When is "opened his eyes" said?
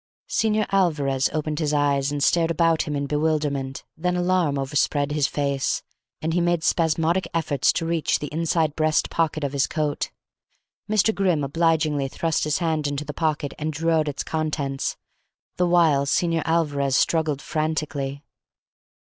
1.31-2.11